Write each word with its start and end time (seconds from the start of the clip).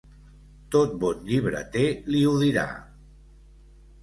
Tot 0.75 0.95
bon 1.03 1.21
llibreter 1.31 1.85
li 2.15 2.23
ho 2.31 2.33
dirà. 2.45 2.65